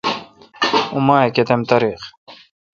[0.91, 2.01] اوں ماہ ئ کتم تاریخ؟